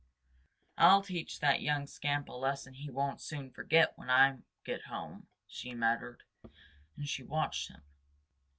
"I'll 0.79 1.03
teach 1.03 1.41
that 1.41 1.61
young 1.61 1.85
scamp 1.85 2.27
a 2.27 2.33
lesson 2.33 2.73
he 2.73 2.89
won't 2.89 3.21
soon 3.21 3.51
forget 3.51 3.95
when 3.99 4.09
I 4.09 4.39
get 4.65 4.85
home," 4.85 5.27
she 5.47 5.75
muttered, 5.75 6.23
as 6.97 7.07
she 7.07 7.21
watched 7.21 7.69
him. 7.69 7.83